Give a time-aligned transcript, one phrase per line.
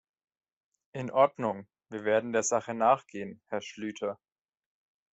[0.95, 4.17] In Ordnung, wir werden der Sache nachgehen, Herr Schlyter.